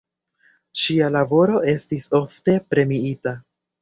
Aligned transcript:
Ŝia 0.83 1.09
laboro 1.17 1.59
estis 1.73 2.09
ofte 2.21 2.57
premiita. 2.73 3.37